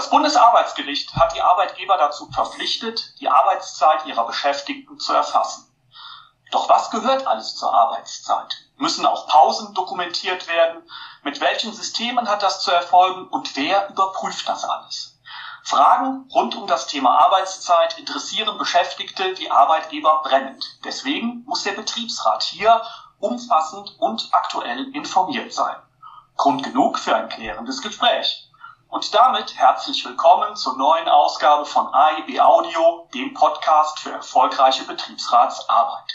[0.00, 5.70] Das Bundesarbeitsgericht hat die Arbeitgeber dazu verpflichtet, die Arbeitszeit ihrer Beschäftigten zu erfassen.
[6.50, 8.50] Doch was gehört alles zur Arbeitszeit?
[8.78, 10.90] Müssen auch Pausen dokumentiert werden?
[11.22, 15.20] Mit welchen Systemen hat das zu erfolgen und wer überprüft das alles?
[15.64, 20.64] Fragen rund um das Thema Arbeitszeit interessieren Beschäftigte wie Arbeitgeber brennend.
[20.82, 22.82] Deswegen muss der Betriebsrat hier
[23.18, 25.76] umfassend und aktuell informiert sein.
[26.38, 28.49] Grund genug für ein klärendes Gespräch.
[28.90, 36.12] Und damit herzlich willkommen zur neuen Ausgabe von AIB Audio, dem Podcast für erfolgreiche Betriebsratsarbeit.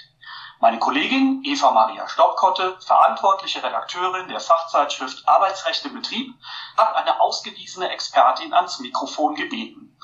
[0.59, 6.35] Meine Kollegin Eva Maria Stoppkotte, verantwortliche Redakteurin der Fachzeitschrift Arbeitsrecht im Betrieb,
[6.75, 9.97] hat eine ausgewiesene Expertin ans Mikrofon gebeten.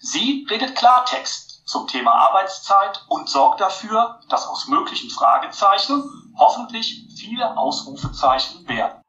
[0.00, 7.56] Sie redet Klartext zum Thema Arbeitszeit und sorgt dafür, dass aus möglichen Fragezeichen hoffentlich viele
[7.56, 9.05] Ausrufezeichen werden.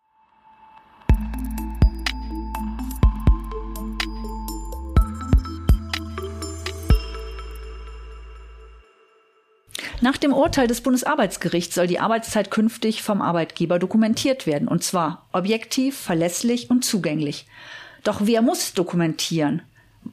[9.99, 15.27] Nach dem Urteil des Bundesarbeitsgerichts soll die Arbeitszeit künftig vom Arbeitgeber dokumentiert werden, und zwar
[15.31, 17.47] objektiv, verlässlich und zugänglich.
[18.03, 19.63] Doch wer muss dokumentieren?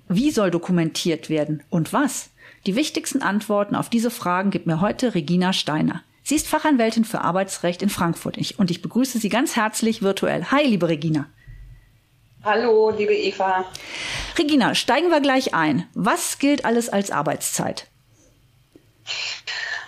[0.09, 2.31] Wie soll dokumentiert werden und was?
[2.67, 6.03] Die wichtigsten Antworten auf diese Fragen gibt mir heute Regina Steiner.
[6.23, 10.47] Sie ist Fachanwältin für Arbeitsrecht in Frankfurt und ich begrüße Sie ganz herzlich virtuell.
[10.51, 11.27] Hi, liebe Regina.
[12.43, 13.67] Hallo, liebe Eva.
[14.39, 15.87] Regina, steigen wir gleich ein.
[15.93, 17.87] Was gilt alles als Arbeitszeit?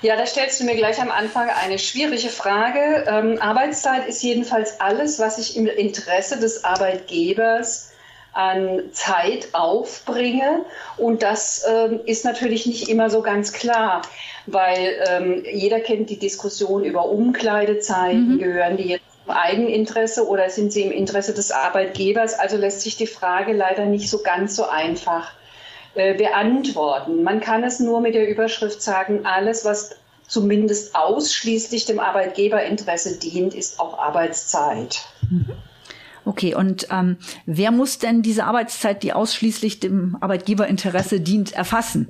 [0.03, 3.05] Ja, da stellst du mir gleich am Anfang eine schwierige Frage.
[3.09, 7.93] Ähm, Arbeitszeit ist jedenfalls alles, was ich im Interesse des Arbeitgebers
[8.33, 10.67] an Zeit aufbringe.
[10.99, 14.03] Und das ähm, ist natürlich nicht immer so ganz klar,
[14.45, 18.35] weil ähm, jeder kennt die Diskussion über Umkleidezeiten.
[18.35, 18.39] Mhm.
[18.39, 22.39] Gehören die jetzt im Eigeninteresse oder sind sie im Interesse des Arbeitgebers?
[22.39, 25.33] Also lässt sich die Frage leider nicht so ganz so einfach
[25.97, 27.23] beantworten.
[27.23, 29.97] Man kann es nur mit der Überschrift sagen, alles, was
[30.29, 35.01] zumindest ausschließlich dem Arbeitgeberinteresse dient, ist auch Arbeitszeit.
[35.29, 35.47] Mhm.
[36.25, 42.09] Okay, und ähm, wer muss denn diese Arbeitszeit, die ausschließlich dem Arbeitgeberinteresse dient, erfassen?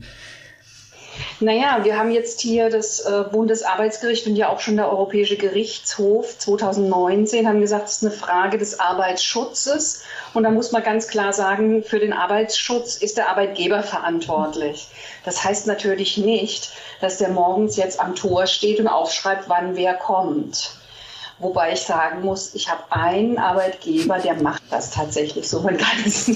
[1.40, 6.38] Naja, wir haben jetzt hier das äh, Bundesarbeitsgericht und ja auch schon der Europäische Gerichtshof
[6.38, 10.02] 2019 haben gesagt, es ist eine Frage des Arbeitsschutzes.
[10.34, 14.88] Und da muss man ganz klar sagen, für den Arbeitsschutz ist der Arbeitgeber verantwortlich.
[15.24, 19.94] Das heißt natürlich nicht, dass der morgens jetzt am Tor steht und aufschreibt, wann wer
[19.94, 20.76] kommt.
[21.38, 25.60] Wobei ich sagen muss, ich habe einen Arbeitgeber, der macht das tatsächlich so.
[25.60, 26.30] Man kann es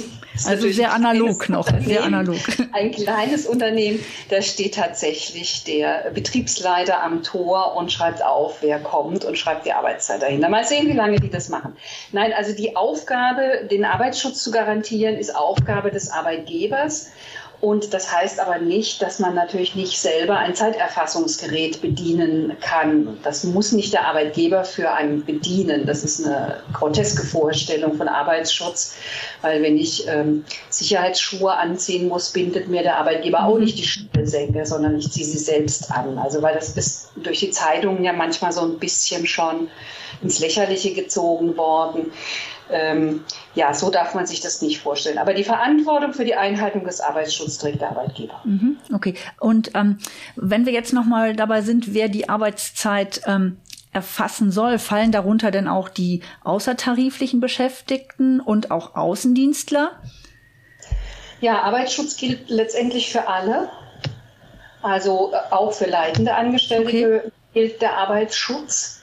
[0.47, 2.39] also sehr analog noch, sehr analog.
[2.73, 9.25] Ein kleines Unternehmen, da steht tatsächlich der Betriebsleiter am Tor und schreibt auf, wer kommt
[9.25, 10.49] und schreibt die Arbeitszeit dahinter.
[10.49, 11.77] Mal sehen, wie lange die das machen.
[12.13, 17.11] Nein, also die Aufgabe, den Arbeitsschutz zu garantieren, ist Aufgabe des Arbeitgebers.
[17.61, 23.19] Und das heißt aber nicht, dass man natürlich nicht selber ein Zeiterfassungsgerät bedienen kann.
[23.23, 25.85] Das muss nicht der Arbeitgeber für einen bedienen.
[25.85, 28.95] Das ist eine groteske Vorstellung von Arbeitsschutz,
[29.43, 33.65] weil wenn ich ähm, Sicherheitsschuhe anziehen muss, bindet mir der Arbeitgeber auch mhm.
[33.65, 36.17] nicht die Schnürsenkel, sondern ich ziehe sie selbst an.
[36.17, 39.69] Also weil das ist durch die Zeitungen ja manchmal so ein bisschen schon
[40.23, 42.11] ins Lächerliche gezogen worden.
[42.73, 45.19] Ähm, ja, so darf man sich das nicht vorstellen.
[45.19, 48.41] Aber die Verantwortung für die Einhaltung des Arbeitsschutzes trägt der Arbeitgeber.
[48.45, 49.15] Mhm, okay.
[49.39, 49.99] Und ähm,
[50.37, 53.59] wenn wir jetzt nochmal dabei sind, wer die Arbeitszeit ähm,
[53.93, 59.93] erfassen soll, fallen darunter denn auch die außertariflichen Beschäftigten und auch Außendienstler?
[61.41, 63.71] Ja, Arbeitsschutz gilt letztendlich für alle.
[64.83, 67.33] Also äh, auch für leitende Angestellte okay.
[67.53, 69.00] gilt der Arbeitsschutz.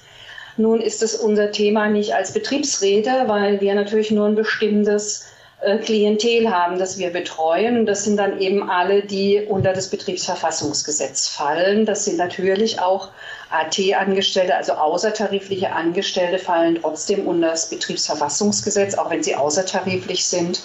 [0.57, 5.27] Nun ist es unser Thema nicht als Betriebsräte, weil wir natürlich nur ein bestimmtes
[5.61, 7.79] äh, Klientel haben, das wir betreuen.
[7.79, 11.85] Und das sind dann eben alle, die unter das Betriebsverfassungsgesetz fallen.
[11.85, 13.09] Das sind natürlich auch
[13.49, 20.61] AT-Angestellte, also außertarifliche Angestellte, fallen trotzdem unter das Betriebsverfassungsgesetz, auch wenn sie außertariflich sind,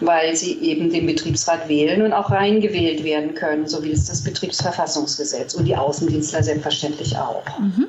[0.00, 4.22] weil sie eben den Betriebsrat wählen und auch reingewählt werden können, so wie es das
[4.22, 7.44] Betriebsverfassungsgesetz und die Außendienstler selbstverständlich auch.
[7.58, 7.88] Mhm.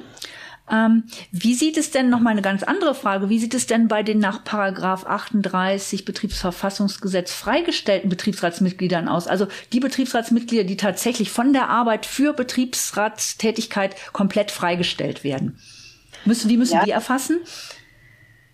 [0.71, 3.89] Ähm, wie sieht es denn, noch mal eine ganz andere Frage, wie sieht es denn
[3.89, 9.27] bei den nach Paragraph 38 Betriebsverfassungsgesetz freigestellten Betriebsratsmitgliedern aus?
[9.27, 15.59] Also die Betriebsratsmitglieder, die tatsächlich von der Arbeit für Betriebsratstätigkeit komplett freigestellt werden.
[16.23, 16.85] Müssen, wie müssen ja.
[16.85, 17.41] die erfassen?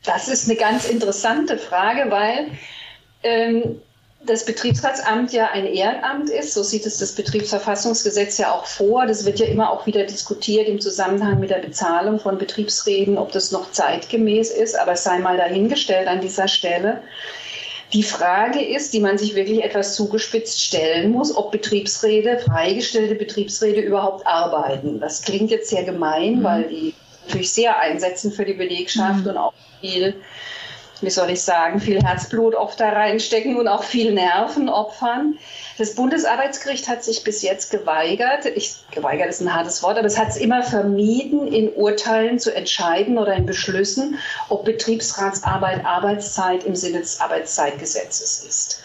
[0.03, 2.47] Das ist eine ganz interessante Frage, weil
[3.21, 3.81] ähm,
[4.25, 9.05] das Betriebsratsamt ja ein Ehrenamt ist, so sieht es das Betriebsverfassungsgesetz ja auch vor.
[9.05, 13.31] Das wird ja immer auch wieder diskutiert im Zusammenhang mit der Bezahlung von Betriebsräten, ob
[13.31, 17.01] das noch zeitgemäß ist, aber es sei mal dahingestellt an dieser Stelle.
[17.93, 23.79] Die Frage ist, die man sich wirklich etwas zugespitzt stellen muss, ob Betriebsräte, freigestellte Betriebsräte
[23.79, 24.99] überhaupt arbeiten.
[24.99, 26.43] Das klingt jetzt sehr gemein, mhm.
[26.43, 26.93] weil die
[27.25, 29.29] natürlich sehr einsetzen für die Belegschaft mhm.
[29.29, 30.13] und auch viel
[31.01, 35.37] wie soll ich sagen, viel Herzblut oft da reinstecken und auch viel Nerven opfern.
[35.77, 40.17] Das Bundesarbeitsgericht hat sich bis jetzt geweigert, ich, geweigert ist ein hartes Wort, aber es
[40.17, 44.19] hat es immer vermieden, in Urteilen zu entscheiden oder in Beschlüssen,
[44.49, 48.83] ob Betriebsratsarbeit Arbeitszeit im Sinne des Arbeitszeitgesetzes ist.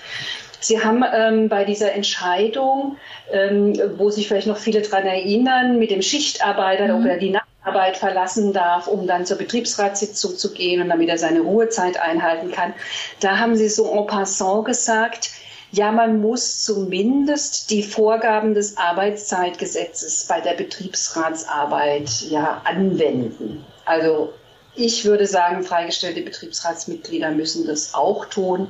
[0.60, 2.96] Sie haben ähm, bei dieser Entscheidung,
[3.30, 7.04] ähm, wo sich vielleicht noch viele daran erinnern, mit dem Schichtarbeiter mhm.
[7.04, 7.30] oder die
[7.64, 12.50] Arbeit verlassen darf, um dann zur Betriebsratssitzung zu gehen und damit er seine Ruhezeit einhalten
[12.50, 12.74] kann.
[13.20, 15.30] Da haben Sie so en passant gesagt,
[15.72, 23.64] ja, man muss zumindest die Vorgaben des Arbeitszeitgesetzes bei der Betriebsratsarbeit ja anwenden.
[23.84, 24.32] Also
[24.76, 28.68] ich würde sagen, freigestellte Betriebsratsmitglieder müssen das auch tun,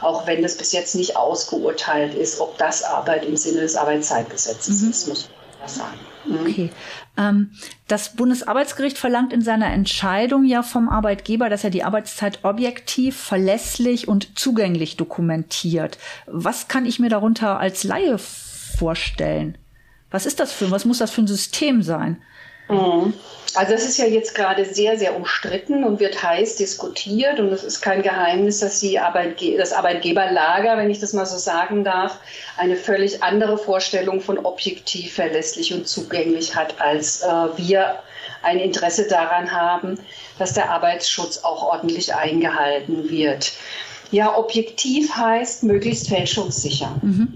[0.00, 4.82] auch wenn das bis jetzt nicht ausgeurteilt ist, ob das Arbeit im Sinne des Arbeitszeitgesetzes
[4.82, 4.90] mhm.
[4.90, 5.28] ist,
[5.68, 5.98] sagen.
[6.26, 6.40] Mhm.
[6.40, 6.70] Okay.
[7.16, 7.50] Ähm,
[7.88, 14.08] das Bundesarbeitsgericht verlangt in seiner Entscheidung ja vom Arbeitgeber, dass er die Arbeitszeit objektiv, verlässlich
[14.08, 15.98] und zugänglich dokumentiert.
[16.26, 19.58] Was kann ich mir darunter als Laie vorstellen?
[20.10, 22.20] Was ist das für, was muss das für ein System sein?
[22.70, 23.14] Mhm.
[23.54, 27.40] Also das ist ja jetzt gerade sehr, sehr umstritten und wird heiß diskutiert.
[27.40, 31.36] Und es ist kein Geheimnis, dass die Arbeitge das Arbeitgeberlager, wenn ich das mal so
[31.36, 32.18] sagen darf,
[32.56, 37.26] eine völlig andere Vorstellung von objektiv, verlässlich und zugänglich hat, als äh,
[37.56, 37.98] wir
[38.42, 39.98] ein Interesse daran haben,
[40.38, 43.52] dass der Arbeitsschutz auch ordentlich eingehalten wird.
[44.12, 46.96] Ja, objektiv heißt möglichst fälschungssicher.
[47.02, 47.28] Mhm.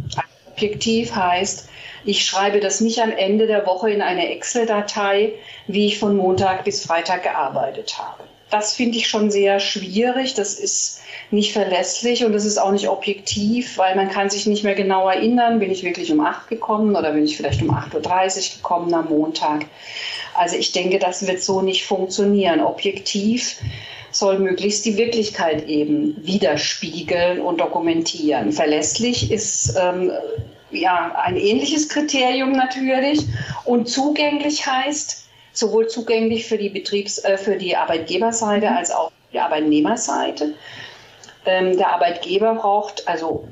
[0.53, 1.69] Objektiv heißt,
[2.05, 5.33] ich schreibe das nicht am Ende der Woche in eine Excel-Datei,
[5.67, 8.25] wie ich von Montag bis Freitag gearbeitet habe.
[8.51, 10.35] Das finde ich schon sehr schwierig.
[10.35, 14.63] Das ist nicht verlässlich und das ist auch nicht objektiv, weil man kann sich nicht
[14.63, 17.95] mehr genau erinnern, bin ich wirklich um 8 gekommen oder bin ich vielleicht um 8.30
[17.95, 19.67] Uhr gekommen am Montag.
[20.35, 22.61] Also ich denke, das wird so nicht funktionieren.
[22.61, 23.57] Objektiv
[24.13, 28.53] soll möglichst die Wirklichkeit eben widerspiegeln und dokumentieren.
[28.53, 30.13] Verlässlich ist ähm,
[30.75, 33.27] ja, ein ähnliches Kriterium natürlich.
[33.65, 39.41] Und zugänglich heißt sowohl zugänglich für die Betriebs-, äh, für die Arbeitgeberseite als auch die
[39.41, 40.55] Arbeitnehmerseite.
[41.47, 43.49] Ähm, der Arbeitgeber braucht also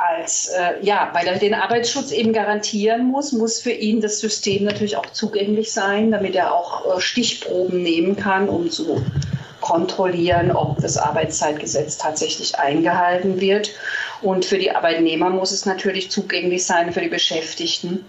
[0.00, 4.64] als, äh, ja, weil er den Arbeitsschutz eben garantieren muss, muss für ihn das System
[4.64, 9.02] natürlich auch zugänglich sein, damit er auch äh, Stichproben nehmen kann, um zu
[9.60, 13.72] kontrollieren, ob das Arbeitszeitgesetz tatsächlich eingehalten wird.
[14.22, 18.04] Und für die Arbeitnehmer muss es natürlich zugänglich sein für die Beschäftigten,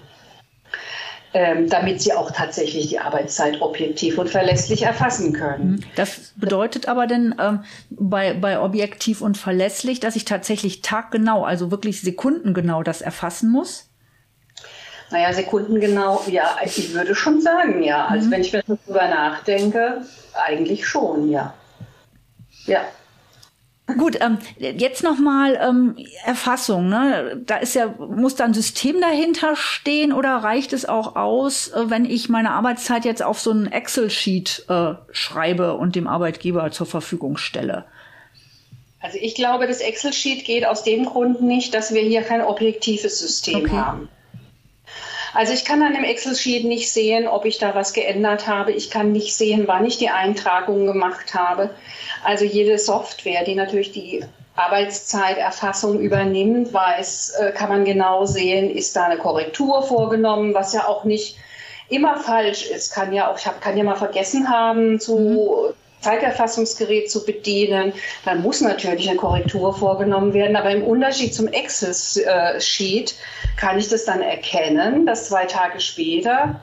[1.33, 5.71] ähm, damit sie auch tatsächlich die Arbeitszeit objektiv und verlässlich erfassen können.
[5.71, 5.83] Mhm.
[5.95, 11.71] Das bedeutet aber denn ähm, bei, bei objektiv und verlässlich, dass ich tatsächlich taggenau, also
[11.71, 13.87] wirklich sekundengenau das erfassen muss?
[15.11, 18.05] Naja, sekundengenau, ja, ich würde schon sagen, ja.
[18.05, 18.31] Also mhm.
[18.31, 20.01] wenn ich mir darüber nachdenke,
[20.33, 21.53] eigentlich schon, ja.
[22.65, 22.81] Ja.
[23.97, 26.89] Gut, ähm, jetzt nochmal ähm, Erfassung.
[26.89, 27.41] Ne?
[27.45, 31.89] Da ist ja, muss da ein System dahinter stehen oder reicht es auch aus, äh,
[31.89, 36.87] wenn ich meine Arbeitszeit jetzt auf so ein Excel-Sheet äh, schreibe und dem Arbeitgeber zur
[36.87, 37.85] Verfügung stelle?
[38.99, 43.19] Also ich glaube, das Excel-Sheet geht aus dem Grund nicht, dass wir hier kein objektives
[43.19, 43.71] System okay.
[43.71, 44.09] haben.
[45.33, 48.71] Also ich kann an dem Excel-Sheet nicht sehen, ob ich da was geändert habe.
[48.71, 51.69] Ich kann nicht sehen, wann ich die Eintragung gemacht habe.
[52.23, 54.23] Also jede Software, die natürlich die
[54.55, 60.87] Arbeitszeiterfassung übernimmt, weiß, äh, kann man genau sehen, ist da eine Korrektur vorgenommen, was ja
[60.87, 61.37] auch nicht
[61.89, 62.93] immer falsch ist.
[62.93, 65.73] Kann ja auch, ich hab, kann ja mal vergessen haben zu mhm.
[66.01, 67.93] Zeiterfassungsgerät zu bedienen,
[68.25, 70.55] dann muss natürlich eine Korrektur vorgenommen werden.
[70.55, 73.15] Aber im Unterschied zum Excel-Sheet
[73.57, 76.59] kann ich das dann erkennen, dass zwei Tage später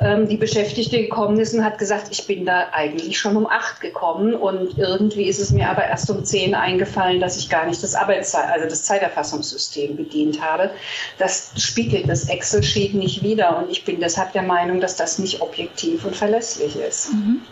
[0.00, 3.80] ähm, die Beschäftigte gekommen ist und hat gesagt, ich bin da eigentlich schon um acht
[3.80, 7.82] gekommen und irgendwie ist es mir aber erst um zehn eingefallen, dass ich gar nicht
[7.82, 10.70] das Arbeitszeit, also das Zeiterfassungssystem bedient habe.
[11.18, 15.40] Das spiegelt das Excel-Sheet nicht wider und ich bin deshalb der Meinung, dass das nicht
[15.40, 17.12] objektiv und verlässlich ist.
[17.12, 17.42] Mhm.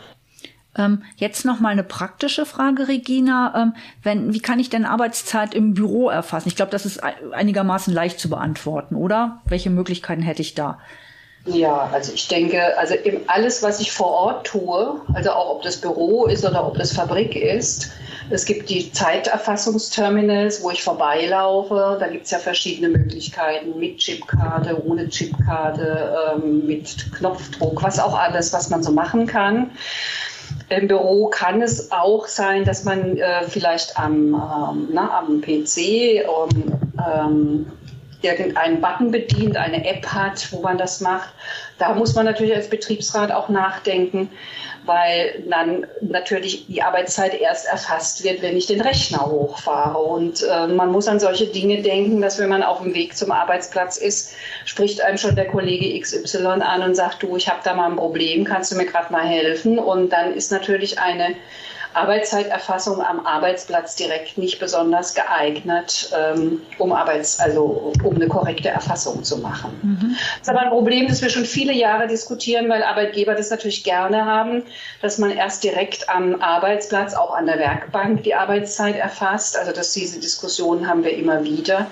[0.76, 3.52] Ähm, jetzt noch mal eine praktische Frage, Regina.
[3.56, 6.48] Ähm, wenn, wie kann ich denn Arbeitszeit im Büro erfassen?
[6.48, 9.42] Ich glaube, das ist einigermaßen leicht zu beantworten, oder?
[9.44, 10.78] Welche Möglichkeiten hätte ich da?
[11.44, 12.94] Ja, also ich denke, also
[13.26, 16.92] alles, was ich vor Ort tue, also auch ob das Büro ist oder ob das
[16.92, 17.90] Fabrik ist,
[18.30, 21.96] es gibt die Zeiterfassungsterminals, wo ich vorbeilaufe.
[21.98, 28.18] Da gibt es ja verschiedene Möglichkeiten mit Chipkarte, ohne Chipkarte, ähm, mit Knopfdruck, was auch
[28.18, 29.72] alles, was man so machen kann.
[30.72, 36.26] Im Büro kann es auch sein, dass man äh, vielleicht am, ähm, na, am PC
[36.26, 36.48] um,
[36.98, 37.66] ähm,
[38.22, 41.28] irgendeinen Button bedient, eine App hat, wo man das macht.
[41.78, 44.30] Da muss man natürlich als Betriebsrat auch nachdenken,
[44.84, 49.98] weil dann natürlich die Arbeitszeit erst erfasst wird, wenn ich den Rechner hochfahre.
[49.98, 53.30] Und äh, man muss an solche Dinge denken, dass wenn man auf dem Weg zum
[53.30, 54.34] Arbeitsplatz ist,
[54.64, 57.96] spricht einem schon der Kollege XY an und sagt, du, ich habe da mal ein
[57.96, 59.78] Problem, kannst du mir gerade mal helfen?
[59.78, 61.34] Und dann ist natürlich eine
[61.94, 69.22] Arbeitszeiterfassung am Arbeitsplatz direkt nicht besonders geeignet, ähm, um, Arbeits-, also, um eine korrekte Erfassung
[69.22, 69.78] zu machen.
[69.82, 70.16] Mhm.
[70.38, 73.84] Das ist aber ein Problem, das wir schon viele Jahre diskutieren, weil Arbeitgeber das natürlich
[73.84, 74.64] gerne haben,
[75.00, 79.58] dass man erst direkt am Arbeitsplatz, auch an der Werkbank, die Arbeitszeit erfasst.
[79.58, 81.86] Also dass diese Diskussionen haben wir immer wieder.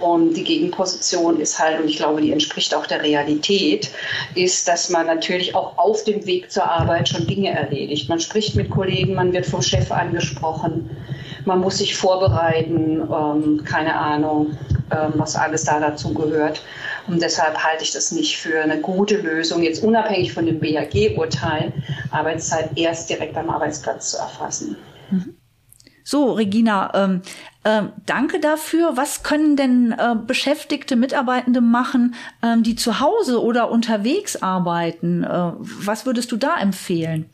[0.00, 3.90] Und die Gegenposition ist halt, und ich glaube, die entspricht auch der Realität,
[4.34, 8.08] ist, dass man natürlich auch auf dem Weg zur Arbeit schon Dinge erledigt.
[8.08, 10.90] Man spricht mit Kollegen, man wird vom Chef angesprochen,
[11.44, 14.56] man muss sich vorbereiten, ähm, keine Ahnung,
[14.90, 16.62] ähm, was alles da dazu gehört.
[17.06, 21.72] Und deshalb halte ich das nicht für eine gute Lösung, jetzt unabhängig von dem BAG-Urteil,
[22.10, 24.76] Arbeitszeit erst direkt am Arbeitsplatz zu erfassen.
[25.10, 25.34] Mhm.
[26.04, 27.22] So, Regina, ähm,
[27.64, 28.96] äh, danke dafür.
[28.96, 35.24] Was können denn äh, beschäftigte Mitarbeitende machen, ähm, die zu Hause oder unterwegs arbeiten?
[35.24, 37.28] Äh, was würdest du da empfehlen?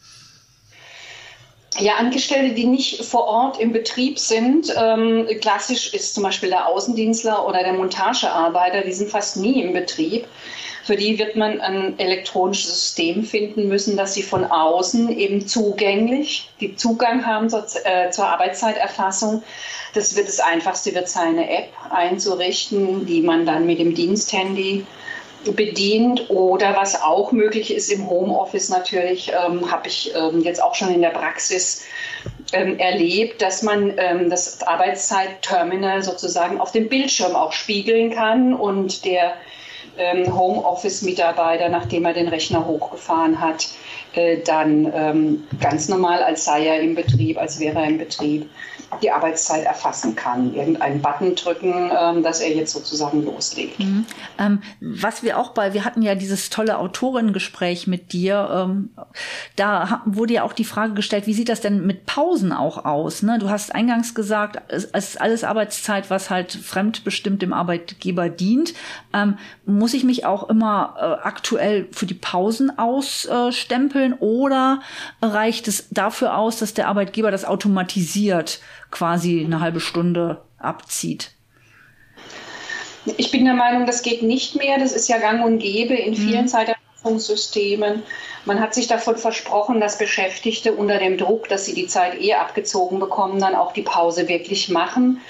[1.78, 6.66] Ja, Angestellte, die nicht vor Ort im Betrieb sind, ähm, klassisch ist zum Beispiel der
[6.66, 10.26] Außendienstler oder der Montagearbeiter, die sind fast nie im Betrieb.
[10.86, 16.48] Für die wird man ein elektronisches System finden müssen, dass sie von außen eben zugänglich,
[16.60, 19.42] die Zugang haben zur, äh, zur Arbeitszeiterfassung.
[19.94, 24.86] Das wird das Einfachste, wird seine App einzurichten, die man dann mit dem Diensthandy
[25.56, 30.76] bedient oder was auch möglich ist im Homeoffice natürlich, ähm, habe ich ähm, jetzt auch
[30.76, 31.84] schon in der Praxis
[32.52, 39.04] ähm, erlebt, dass man ähm, das Arbeitszeitterminal sozusagen auf dem Bildschirm auch spiegeln kann und
[39.04, 39.34] der
[39.98, 43.68] Homeoffice-Mitarbeiter, nachdem er den Rechner hochgefahren hat,
[44.16, 48.48] äh, dann ähm, ganz normal, als sei er im Betrieb, als wäre er im Betrieb,
[49.02, 50.54] die Arbeitszeit erfassen kann.
[50.54, 53.78] Irgendeinen Button drücken, ähm, dass er jetzt sozusagen loslegt.
[53.78, 54.06] Mhm.
[54.38, 58.90] Ähm, was wir auch bei, wir hatten ja dieses tolle Autorengespräch mit dir, ähm,
[59.56, 63.22] da wurde ja auch die Frage gestellt, wie sieht das denn mit Pausen auch aus?
[63.22, 63.38] Ne?
[63.38, 68.74] Du hast eingangs gesagt, es ist alles Arbeitszeit, was halt fremdbestimmt dem Arbeitgeber dient.
[69.12, 74.80] Ähm, muss ich mich auch immer äh, aktuell für die Pausen ausstempeln oder
[75.22, 78.60] reicht es dafür aus, dass der Arbeitgeber das automatisiert
[78.90, 81.32] quasi eine halbe Stunde abzieht?
[83.16, 84.78] Ich bin der Meinung, das geht nicht mehr.
[84.78, 86.16] Das ist ja gang und gäbe in mhm.
[86.16, 86.48] vielen mhm.
[86.48, 88.02] Zeiterfassungssystemen.
[88.44, 92.34] Man hat sich davon versprochen, dass Beschäftigte unter dem Druck, dass sie die Zeit eh
[92.34, 95.20] abgezogen bekommen, dann auch die Pause wirklich machen.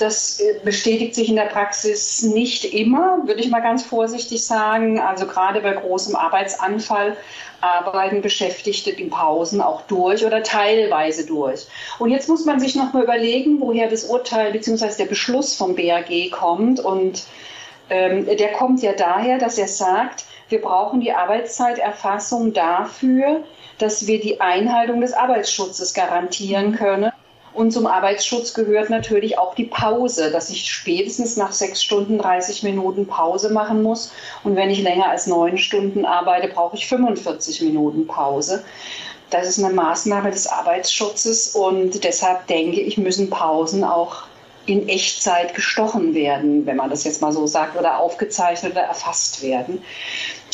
[0.00, 4.98] Das äh, bestätigt sich in der Praxis nicht immer, würde ich mal ganz vorsichtig sagen.
[4.98, 7.16] Also gerade bei großem Arbeitsanfall
[7.60, 11.66] arbeiten Beschäftigte die Pausen auch durch oder teilweise durch.
[11.98, 14.96] Und jetzt muss man sich noch mal überlegen, woher das Urteil bzw.
[14.98, 16.80] der Beschluss vom BAG kommt.
[16.80, 17.24] Und
[17.90, 23.44] ähm, der kommt ja daher, dass er sagt, wir brauchen die Arbeitszeiterfassung dafür,
[23.76, 27.12] dass wir die Einhaltung des Arbeitsschutzes garantieren können
[27.52, 32.62] und zum Arbeitsschutz gehört natürlich auch die Pause, dass ich spätestens nach sechs Stunden 30
[32.62, 34.12] Minuten Pause machen muss.
[34.44, 38.64] Und wenn ich länger als neun Stunden arbeite, brauche ich 45 Minuten Pause.
[39.30, 44.24] Das ist eine Maßnahme des Arbeitsschutzes und deshalb denke ich, müssen Pausen auch
[44.66, 49.42] in Echtzeit gestochen werden, wenn man das jetzt mal so sagt, oder aufgezeichnet oder erfasst
[49.42, 49.82] werden.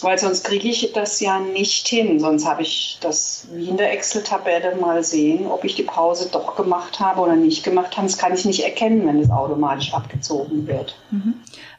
[0.03, 2.21] Weil sonst kriege ich das ja nicht hin.
[2.21, 6.57] Sonst habe ich das wie in der Excel-Tabelle mal sehen, ob ich die Pause doch
[6.57, 8.07] gemacht habe oder nicht gemacht habe.
[8.07, 10.97] Das kann ich nicht erkennen, wenn es automatisch abgezogen wird.
[11.11, 11.35] Mhm.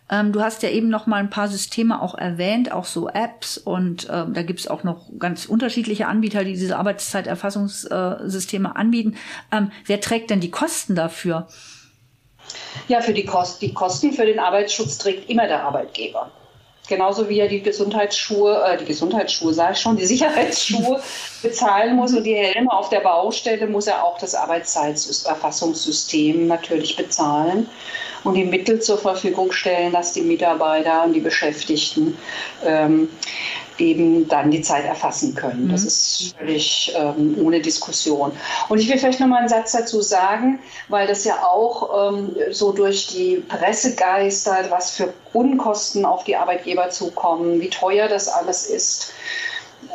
[0.10, 3.58] Ähm, du hast ja eben noch mal ein paar Systeme auch erwähnt, auch so Apps
[3.58, 9.18] und ähm, da gibt es auch noch ganz unterschiedliche Anbieter, die diese Arbeitszeiterfassungssysteme anbieten.
[9.52, 11.48] Ähm, wer trägt denn die Kosten dafür?
[12.88, 16.32] Ja, für die, Kost die Kosten für den Arbeitsschutz trägt immer der Arbeitgeber.
[16.88, 21.02] Genauso wie er die Gesundheitsschuhe, äh, die Gesundheitsschuhe sage ich schon, die Sicherheitsschuhe
[21.42, 27.70] bezahlen muss und die Helme auf der Baustelle, muss er auch das Arbeitszeiterfassungssystem natürlich bezahlen
[28.24, 32.18] und die Mittel zur Verfügung stellen, dass die Mitarbeiter und die Beschäftigten
[32.64, 33.10] ähm,
[33.80, 35.66] eben dann die Zeit erfassen können.
[35.66, 35.72] Mhm.
[35.72, 38.32] Das ist völlig ähm, ohne Diskussion.
[38.70, 42.36] Und ich will vielleicht noch mal einen Satz dazu sagen, weil das ja auch ähm,
[42.52, 48.28] so durch die Presse geistert, was für Unkosten auf die Arbeitgeber zukommen, wie teuer das
[48.28, 49.14] alles ist.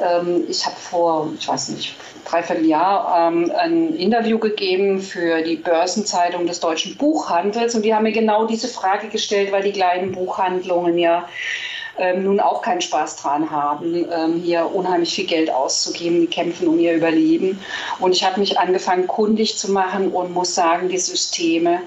[0.01, 5.57] Ähm, ich habe vor, ich weiß nicht, dreiviertel Jahr ähm, ein Interview gegeben für die
[5.57, 10.13] Börsenzeitung des deutschen Buchhandels und die haben mir genau diese Frage gestellt, weil die kleinen
[10.13, 11.29] Buchhandlungen ja
[11.99, 16.21] ähm, nun auch keinen Spaß dran haben, ähm, hier unheimlich viel Geld auszugeben.
[16.21, 17.61] Die kämpfen um ihr Überleben.
[18.01, 21.81] Und ich habe mich angefangen, kundig zu machen und muss sagen, die Systeme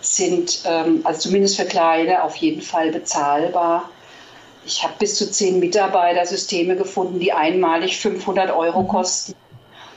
[0.00, 3.90] sind, ähm, also zumindest für Kleine, auf jeden Fall bezahlbar.
[4.64, 8.88] Ich habe bis zu zehn Mitarbeitersysteme gefunden, die einmalig 500 Euro mhm.
[8.88, 9.34] kosten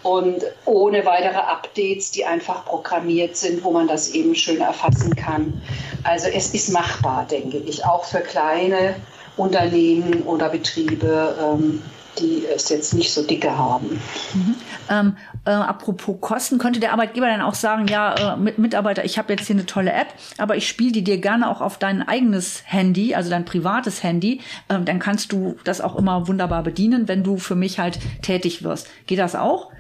[0.02, 5.62] und ohne weitere Updates, die einfach programmiert sind, wo man das eben schön erfassen kann.
[6.04, 8.96] Also es ist machbar, denke ich, auch für kleine
[9.38, 11.82] Unternehmen oder Betriebe, ähm,
[12.20, 14.02] die es jetzt nicht so dicke haben.
[14.34, 14.56] Mhm.
[14.90, 19.18] Ähm, äh, apropos Kosten, könnte der Arbeitgeber dann auch sagen, ja, äh, mit Mitarbeiter, ich
[19.18, 22.08] habe jetzt hier eine tolle App, aber ich spiele die dir gerne auch auf dein
[22.08, 27.08] eigenes Handy, also dein privates Handy, ähm, dann kannst du das auch immer wunderbar bedienen,
[27.08, 28.88] wenn du für mich halt tätig wirst.
[29.08, 29.72] Geht das auch?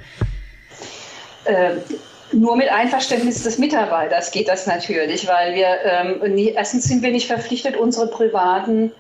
[1.46, 1.76] Äh,
[2.34, 7.12] nur mit Einverständnis des Mitarbeiters geht das natürlich, weil wir ähm, nie, erstens sind wir
[7.12, 8.92] nicht verpflichtet, unsere privaten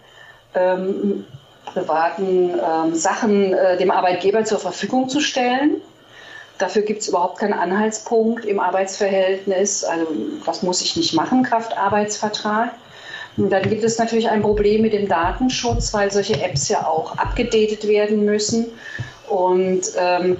[0.55, 1.25] ähm,
[1.65, 5.81] privaten ähm, Sachen äh, dem Arbeitgeber zur Verfügung zu stellen.
[6.57, 9.83] Dafür gibt es überhaupt keinen Anhaltspunkt im Arbeitsverhältnis.
[9.83, 10.07] Also
[10.45, 12.71] was muss ich nicht machen, Kraft Arbeitsvertrag.
[13.37, 17.17] Und dann gibt es natürlich ein Problem mit dem Datenschutz, weil solche Apps ja auch
[17.17, 18.67] abgedatet werden müssen.
[19.27, 20.37] Und ähm,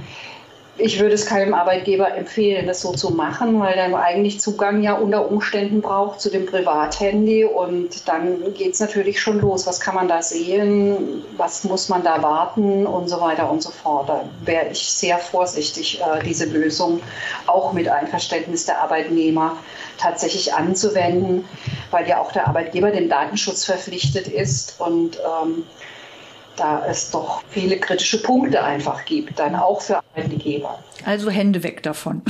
[0.78, 4.94] ich würde es keinem Arbeitgeber empfehlen, das so zu machen, weil er eigentlich Zugang ja
[4.94, 9.66] unter Umständen braucht zu dem Privathandy und dann geht es natürlich schon los.
[9.66, 11.24] Was kann man da sehen?
[11.38, 12.86] Was muss man da warten?
[12.86, 14.10] Und so weiter und so fort.
[14.10, 17.00] Da wäre ich sehr vorsichtig, äh, diese Lösung
[17.48, 19.56] auch mit Einverständnis der Arbeitnehmer
[19.98, 21.48] tatsächlich anzuwenden,
[21.92, 25.64] weil ja auch der Arbeitgeber dem Datenschutz verpflichtet ist und ähm,
[26.56, 30.80] da es doch viele kritische Punkte einfach gibt, dann auch für Arbeitgeber.
[31.06, 32.22] Also Hände weg davon.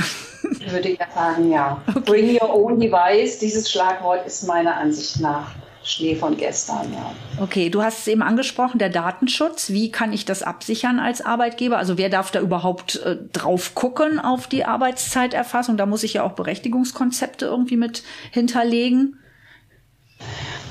[0.60, 1.80] Ich würde ja sagen, ja.
[1.88, 2.00] Okay.
[2.00, 5.52] Bring your own device, dieses Schlagwort ist meiner Ansicht nach
[5.86, 7.14] Schnee von gestern, ja.
[7.40, 9.70] Okay, du hast es eben angesprochen, der Datenschutz.
[9.70, 11.78] Wie kann ich das absichern als Arbeitgeber?
[11.78, 15.76] Also wer darf da überhaupt äh, drauf gucken auf die Arbeitszeiterfassung?
[15.76, 19.20] Da muss ich ja auch Berechtigungskonzepte irgendwie mit hinterlegen.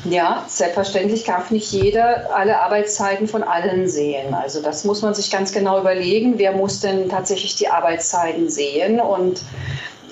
[0.07, 4.35] Ja, selbstverständlich darf nicht jeder alle Arbeitszeiten von allen sehen.
[4.35, 8.99] Also das muss man sich ganz genau überlegen, wer muss denn tatsächlich die Arbeitszeiten sehen.
[8.99, 9.41] Und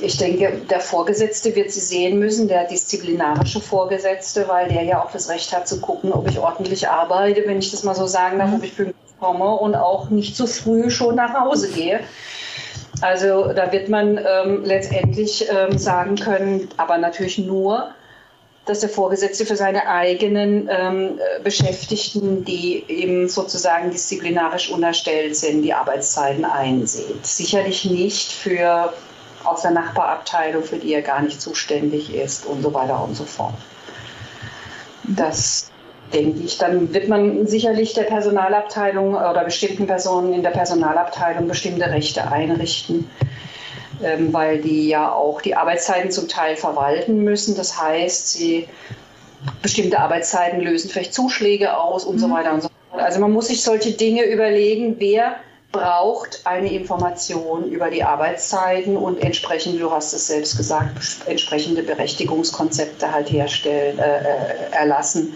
[0.02, 5.12] ich denke, der Vorgesetzte wird sie sehen müssen, der disziplinarische Vorgesetzte, weil der ja auch
[5.12, 8.40] das Recht hat zu gucken, ob ich ordentlich arbeite, wenn ich das mal so sagen
[8.40, 12.00] darf, ob ich pünktlich komme und auch nicht zu früh schon nach Hause gehe.
[13.02, 17.94] Also da wird man ähm, letztendlich ähm, sagen können, aber natürlich nur,
[18.66, 25.74] dass der Vorgesetzte für seine eigenen ähm, Beschäftigten, die eben sozusagen disziplinarisch unterstellt sind, die
[25.74, 27.26] Arbeitszeiten einsieht.
[27.26, 28.94] Sicherlich nicht für
[29.44, 33.26] aus der Nachbarabteilung, für die er gar nicht zuständig ist und so weiter und so
[33.26, 33.56] fort.
[35.04, 35.70] Das
[36.14, 36.58] denke ich.
[36.58, 43.10] Dann wird man sicherlich der Personalabteilung oder bestimmten Personen in der Personalabteilung bestimmte Rechte einrichten
[44.32, 47.56] weil die ja auch die Arbeitszeiten zum Teil verwalten müssen.
[47.56, 48.68] Das heißt, sie
[49.62, 52.20] bestimmte Arbeitszeiten lösen vielleicht Zuschläge aus und mhm.
[52.20, 53.04] so weiter und so fort.
[53.04, 55.36] Also man muss sich solche Dinge überlegen, wer
[55.72, 63.12] braucht eine Information über die Arbeitszeiten und entsprechend, du hast es selbst gesagt, entsprechende Berechtigungskonzepte
[63.12, 65.34] halt herstellen, äh, äh erlassen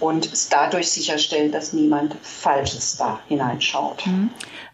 [0.00, 4.04] und dadurch sicherstellen, dass niemand Falsches da hineinschaut.
[4.04, 4.30] Mhm.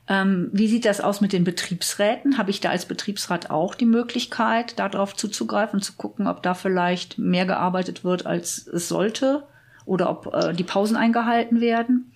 [0.09, 2.39] Ähm, wie sieht das aus mit den Betriebsräten?
[2.39, 7.19] Habe ich da als Betriebsrat auch die Möglichkeit, darauf zuzugreifen, zu gucken, ob da vielleicht
[7.19, 9.45] mehr gearbeitet wird, als es sollte?
[9.85, 12.13] Oder ob äh, die Pausen eingehalten werden?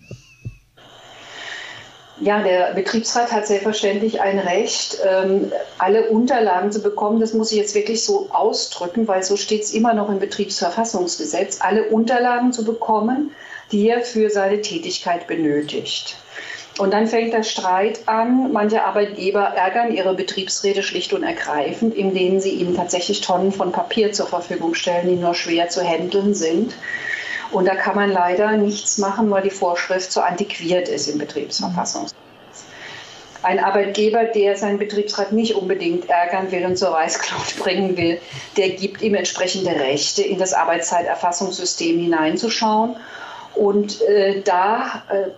[2.21, 7.19] Ja, der Betriebsrat hat selbstverständlich ein Recht, ähm, alle Unterlagen zu bekommen.
[7.19, 11.59] Das muss ich jetzt wirklich so ausdrücken, weil so steht es immer noch im Betriebsverfassungsgesetz,
[11.61, 13.33] alle Unterlagen zu bekommen,
[13.73, 16.17] die er für seine Tätigkeit benötigt.
[16.79, 18.53] Und dann fängt der Streit an.
[18.53, 24.13] Manche Arbeitgeber ärgern ihre Betriebsräte schlicht und ergreifend, indem sie ihnen tatsächlich Tonnen von Papier
[24.13, 26.73] zur Verfügung stellen, die nur schwer zu handeln sind.
[27.51, 32.17] Und da kann man leider nichts machen, weil die Vorschrift so antiquiert ist im Betriebsverfassungsgesetz.
[33.43, 38.19] Ein Arbeitgeber, der seinen Betriebsrat nicht unbedingt ärgern will und zur Weißglut bringen will,
[38.57, 42.97] der gibt ihm entsprechende Rechte, in das Arbeitszeiterfassungssystem hineinzuschauen.
[43.55, 45.31] Und äh, da äh,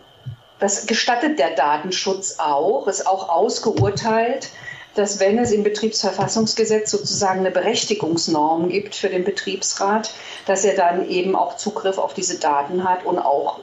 [0.64, 4.48] das gestattet der Datenschutz auch, ist auch ausgeurteilt,
[4.94, 10.14] dass wenn es im Betriebsverfassungsgesetz sozusagen eine Berechtigungsnorm gibt für den Betriebsrat,
[10.46, 13.60] dass er dann eben auch Zugriff auf diese Daten hat und auch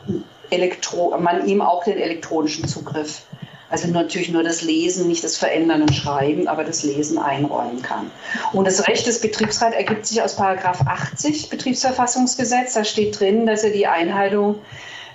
[0.49, 3.23] Elektro man ihm auch den elektronischen Zugriff
[3.71, 8.11] also natürlich nur das Lesen, nicht das Verändern und Schreiben, aber das Lesen einräumen kann.
[8.51, 12.73] Und das Recht des Betriebsrats ergibt sich aus Paragraph 80 Betriebsverfassungsgesetz.
[12.73, 14.59] Da steht drin, dass er die Einhaltung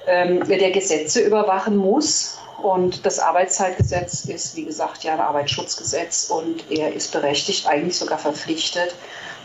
[0.07, 2.39] der Gesetze überwachen muss.
[2.63, 8.19] Und das Arbeitszeitgesetz ist, wie gesagt, ja ein Arbeitsschutzgesetz und er ist berechtigt, eigentlich sogar
[8.19, 8.95] verpflichtet,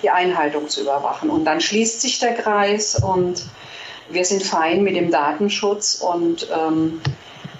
[0.02, 1.30] die Einhaltung zu überwachen.
[1.30, 3.46] Und dann schließt sich der Kreis und
[4.10, 7.02] wir sind fein mit dem Datenschutz und ähm,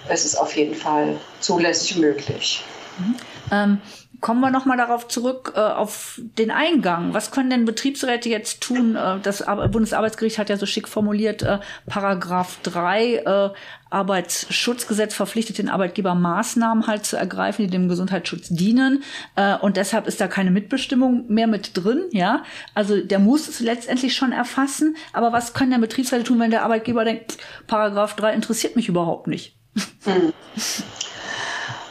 [0.08, 2.64] es ist auf jeden Fall zulässig möglich.
[2.98, 3.16] Mhm.
[3.50, 3.80] Ähm,
[4.22, 7.12] kommen wir nochmal darauf zurück, äh, auf den Eingang.
[7.12, 8.96] Was können denn Betriebsräte jetzt tun?
[8.96, 13.50] Äh, das Bundesarbeitsgericht hat ja so schick formuliert, äh, Paragraph 3 äh,
[13.90, 19.02] Arbeitsschutzgesetz verpflichtet den Arbeitgeber Maßnahmen halt zu ergreifen, die dem Gesundheitsschutz dienen.
[19.34, 22.44] Äh, und deshalb ist da keine Mitbestimmung mehr mit drin, ja.
[22.74, 24.96] Also der muss es letztendlich schon erfassen.
[25.12, 29.26] Aber was können der Betriebsräte tun, wenn der Arbeitgeber denkt, Paragraph 3 interessiert mich überhaupt
[29.26, 29.56] nicht?
[30.04, 30.32] Hm.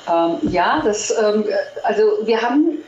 [0.10, 1.46] Ähm, ja, das, ähm,
[1.84, 2.80] also wir haben,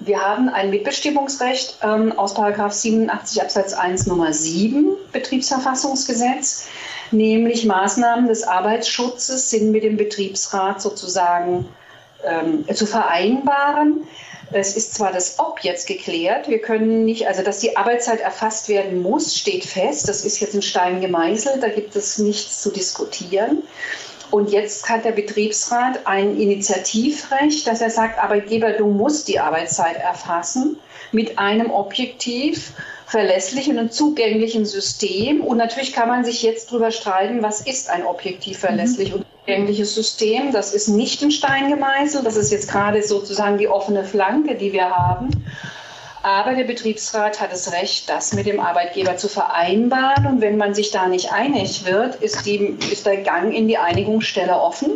[0.00, 6.68] wir haben ein Mitbestimmungsrecht ähm, aus 87 Absatz 1 Nummer 7 Betriebsverfassungsgesetz,
[7.10, 11.68] nämlich Maßnahmen des Arbeitsschutzes sind mit dem Betriebsrat sozusagen
[12.24, 14.06] ähm, zu vereinbaren.
[14.52, 18.68] Es ist zwar das Ob jetzt geklärt, wir können nicht, also dass die Arbeitszeit erfasst
[18.68, 20.08] werden muss, steht fest.
[20.08, 23.62] Das ist jetzt in Stein gemeißelt, da gibt es nichts zu diskutieren.
[24.30, 29.96] Und jetzt hat der Betriebsrat ein Initiativrecht, dass er sagt, Arbeitgeber, du musst die Arbeitszeit
[29.96, 30.78] erfassen
[31.12, 32.72] mit einem objektiv
[33.06, 35.40] verlässlichen und zugänglichen System.
[35.40, 39.16] Und natürlich kann man sich jetzt darüber streiten, was ist ein objektiv verlässlich mhm.
[39.16, 40.52] und zugängliches System.
[40.52, 42.24] Das ist nicht in Stein gemeißelt.
[42.24, 45.30] Das ist jetzt gerade sozusagen die offene Flanke, die wir haben.
[46.22, 50.26] Aber der Betriebsrat hat das Recht, das mit dem Arbeitgeber zu vereinbaren.
[50.26, 53.78] Und wenn man sich da nicht einig wird, ist, die, ist der Gang in die
[53.78, 54.92] Einigungsstelle offen.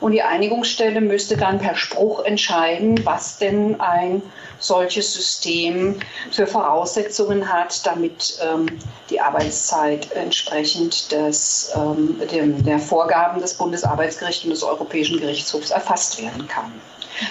[0.00, 4.22] Und die Einigungsstelle müsste dann per Spruch entscheiden, was denn ein
[4.58, 5.96] solches System
[6.30, 8.66] für Voraussetzungen hat, damit ähm,
[9.10, 16.22] die Arbeitszeit entsprechend des, ähm, dem, der Vorgaben des Bundesarbeitsgerichts und des Europäischen Gerichtshofs erfasst
[16.22, 16.72] werden kann.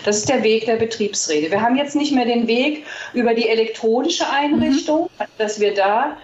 [0.03, 1.49] Das ist der Weg der Betriebsrede.
[1.49, 5.23] Wir haben jetzt nicht mehr den Weg über die elektronische Einrichtung, mhm.
[5.38, 6.17] dass wir da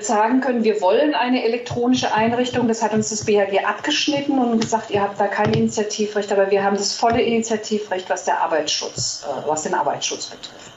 [0.00, 2.68] sagen können, wir wollen eine elektronische Einrichtung.
[2.68, 6.62] Das hat uns das BHG abgeschnitten und gesagt, ihr habt da kein Initiativrecht, aber wir
[6.62, 10.72] haben das volle Initiativrecht, was, der Arbeitsschutz, äh, was den Arbeitsschutz betrifft.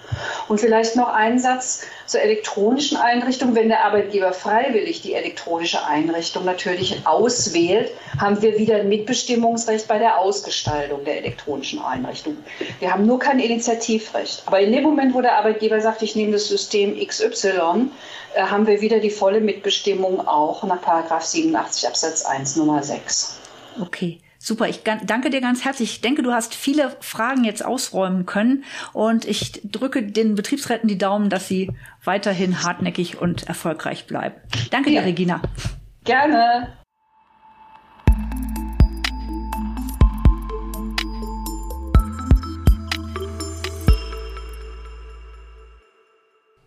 [0.47, 3.55] Und vielleicht noch ein Satz zur elektronischen Einrichtung.
[3.55, 9.99] Wenn der Arbeitgeber freiwillig die elektronische Einrichtung natürlich auswählt, haben wir wieder ein Mitbestimmungsrecht bei
[9.99, 12.37] der Ausgestaltung der elektronischen Einrichtung.
[12.79, 14.43] Wir haben nur kein Initiativrecht.
[14.45, 17.85] Aber in dem Moment, wo der Arbeitgeber sagt, ich nehme das System XY, äh,
[18.37, 23.39] haben wir wieder die volle Mitbestimmung auch nach 87 Absatz 1 Nummer 6.
[23.81, 24.19] Okay.
[24.41, 25.91] Super, ich danke dir ganz herzlich.
[25.91, 28.63] Ich denke, du hast viele Fragen jetzt ausräumen können
[28.93, 31.69] und ich drücke den Betriebsräten die Daumen, dass sie
[32.05, 34.35] weiterhin hartnäckig und erfolgreich bleiben.
[34.71, 35.01] Danke ja.
[35.01, 35.41] dir, Regina.
[36.05, 36.73] Gerne.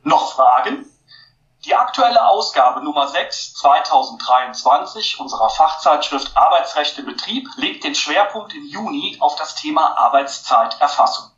[0.05, 0.92] Noch Fragen?
[1.73, 8.67] Die aktuelle Ausgabe Nummer 6 2023 unserer Fachzeitschrift Arbeitsrecht im Betrieb legt den Schwerpunkt im
[8.67, 11.31] Juni auf das Thema Arbeitszeiterfassung.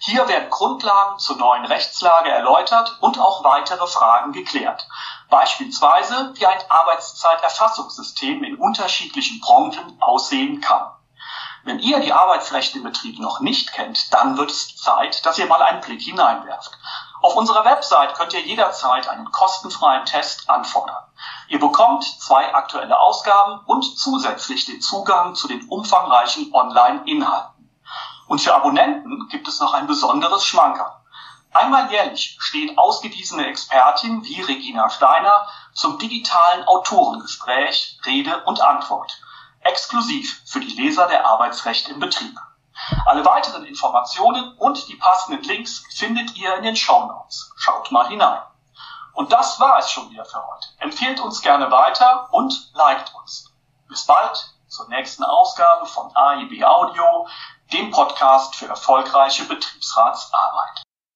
[0.00, 4.88] Hier werden Grundlagen zur neuen Rechtslage erläutert und auch weitere Fragen geklärt.
[5.30, 10.90] Beispielsweise, wie ein Arbeitszeiterfassungssystem in unterschiedlichen Branchen aussehen kann.
[11.62, 15.46] Wenn ihr die Arbeitsrechte im Betrieb noch nicht kennt, dann wird es Zeit, dass ihr
[15.46, 16.72] mal einen Blick hineinwerft.
[17.28, 21.04] Auf unserer Website könnt ihr jederzeit einen kostenfreien Test anfordern.
[21.48, 27.70] Ihr bekommt zwei aktuelle Ausgaben und zusätzlich den Zugang zu den umfangreichen Online-Inhalten.
[28.28, 30.90] Und für Abonnenten gibt es noch ein besonderes Schmankerl.
[31.52, 39.20] Einmal jährlich stehen ausgewiesene Expertinnen wie Regina Steiner zum digitalen Autorengespräch Rede und Antwort.
[39.60, 42.38] Exklusiv für die Leser der Arbeitsrecht im Betrieb.
[43.06, 47.52] Alle weiteren Informationen und die passenden Links findet ihr in den Show Notes.
[47.56, 48.40] Schaut mal hinein.
[49.12, 50.68] Und das war es schon wieder für heute.
[50.78, 53.52] Empfehlt uns gerne weiter und liked uns.
[53.88, 57.26] Bis bald zur nächsten Ausgabe von AIB Audio,
[57.72, 60.82] dem Podcast für erfolgreiche Betriebsratsarbeit.